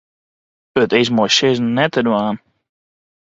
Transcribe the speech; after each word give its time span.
It 0.83 0.91
is 0.99 1.09
mei 1.15 1.31
sizzen 1.37 1.69
net 1.75 1.91
te 1.93 2.01
dwaan. 2.05 2.37